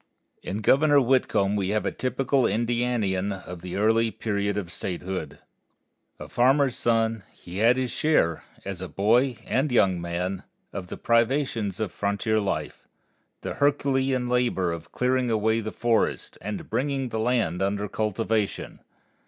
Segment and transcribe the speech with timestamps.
[0.41, 5.37] In Governor Whitcomb we have a typical Indianian of the early period of statehood.
[6.19, 10.41] A farmer's son, he had his share, as a boy and young man,
[10.73, 12.87] of the privations of frontier life,
[13.41, 18.79] the Herculean labor of clearing away the forests, and bringing the land under cultivation.